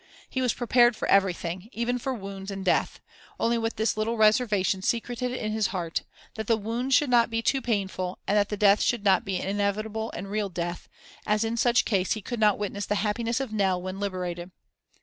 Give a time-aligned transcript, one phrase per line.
[0.31, 2.99] He was prepared for everything, even for wounds and death;
[3.39, 7.43] only with this little reservation secreted in his heart, that the wounds should not be
[7.43, 10.89] too painful, and that the death should not be an inevitable and real death,
[11.27, 14.49] as in such case he could not witness the happiness of Nell when liberated.